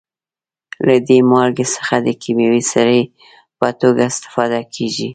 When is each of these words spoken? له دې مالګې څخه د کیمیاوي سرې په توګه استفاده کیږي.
له 0.87 0.95
دې 1.07 1.19
مالګې 1.31 1.65
څخه 1.75 1.95
د 2.05 2.09
کیمیاوي 2.21 2.63
سرې 2.71 3.01
په 3.59 3.67
توګه 3.81 4.01
استفاده 4.11 4.59
کیږي. 4.75 5.09